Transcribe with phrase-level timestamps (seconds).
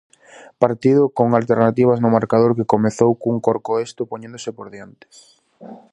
[0.63, 5.05] Partido con alternativas no marcador que comezou cun Corcoesto poñéndose por diante.